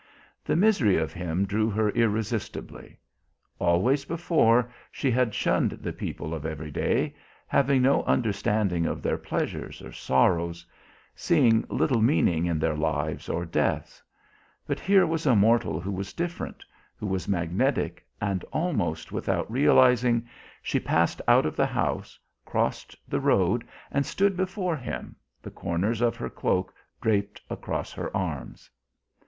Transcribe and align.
The 0.43 0.55
misery 0.55 0.97
of 0.97 1.13
him 1.13 1.45
drew 1.45 1.69
her 1.69 1.91
irresistibly. 1.91 2.97
Always 3.59 4.03
before, 4.03 4.73
she 4.91 5.11
had 5.11 5.35
shunned 5.35 5.73
the 5.73 5.93
people 5.93 6.33
of 6.33 6.43
every 6.43 6.71
day, 6.71 7.13
having 7.45 7.83
no 7.83 8.01
understanding 8.05 8.87
of 8.87 9.03
their 9.03 9.19
pleasures 9.19 9.79
or 9.79 9.91
sorrows, 9.91 10.65
seeing 11.13 11.65
little 11.69 12.01
meaning 12.01 12.47
in 12.47 12.57
their 12.57 12.73
lives 12.75 13.29
or 13.29 13.45
deaths. 13.45 14.01
But 14.65 14.79
here 14.79 15.05
was 15.05 15.27
a 15.27 15.35
mortal 15.35 15.79
who 15.79 15.91
was 15.91 16.13
different, 16.13 16.65
who 16.97 17.05
was 17.05 17.27
magnetic, 17.27 18.03
and, 18.19 18.43
almost 18.51 19.11
without 19.11 19.51
realising, 19.51 20.27
she 20.63 20.79
passed 20.79 21.21
out 21.27 21.45
of 21.45 21.55
the 21.55 21.67
house, 21.67 22.17
crossed 22.43 22.95
the 23.07 23.19
road 23.19 23.63
and 23.91 24.03
stood 24.03 24.35
before 24.35 24.75
him, 24.77 25.15
the 25.43 25.51
corners 25.51 26.01
of 26.01 26.15
her 26.15 26.31
cloak 26.31 26.73
draped 27.01 27.39
across 27.51 27.93
her 27.93 28.09
arms. 28.17 28.67